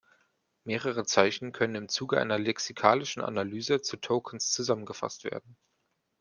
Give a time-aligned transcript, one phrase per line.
[0.63, 5.55] Mehrere Zeichen können im Zuge einer lexikalischen Analyse zu Tokens zusammengefasst werden.